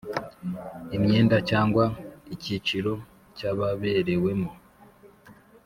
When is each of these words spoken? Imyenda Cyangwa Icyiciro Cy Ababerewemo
Imyenda 0.95 1.37
Cyangwa 1.49 1.85
Icyiciro 2.35 2.91
Cy 3.35 3.43
Ababerewemo 3.51 4.51